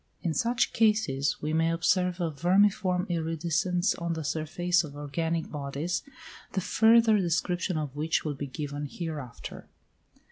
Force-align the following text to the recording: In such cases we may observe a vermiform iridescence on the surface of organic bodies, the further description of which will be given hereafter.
In 0.23 0.33
such 0.33 0.73
cases 0.73 1.43
we 1.43 1.53
may 1.53 1.69
observe 1.71 2.19
a 2.19 2.31
vermiform 2.31 3.05
iridescence 3.07 3.93
on 3.93 4.13
the 4.13 4.23
surface 4.23 4.83
of 4.83 4.95
organic 4.95 5.51
bodies, 5.51 6.01
the 6.53 6.59
further 6.59 7.19
description 7.19 7.77
of 7.77 7.95
which 7.95 8.25
will 8.25 8.33
be 8.33 8.47
given 8.47 8.87
hereafter. 8.89 9.67